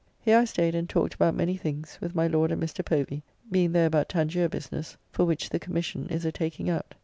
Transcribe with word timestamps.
Here 0.19 0.39
I 0.39 0.45
staid 0.45 0.73
and 0.73 0.89
talked 0.89 1.13
about 1.13 1.35
many 1.35 1.57
things, 1.57 1.99
with 2.01 2.15
my 2.15 2.25
Lord 2.25 2.51
and 2.51 2.59
Mr. 2.59 2.83
Povy, 2.83 3.21
being 3.51 3.71
there 3.71 3.85
about 3.85 4.09
Tangier 4.09 4.49
business, 4.49 4.97
for 5.11 5.25
which 5.25 5.49
the 5.51 5.59
Commission 5.59 6.07
is 6.09 6.25
a 6.25 6.31
taking 6.31 6.71
out. 6.71 6.95